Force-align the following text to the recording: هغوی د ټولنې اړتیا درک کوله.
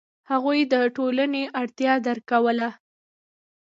هغوی 0.31 0.59
د 0.73 0.75
ټولنې 0.95 1.43
اړتیا 1.61 1.93
درک 2.05 2.23
کوله. 2.31 2.69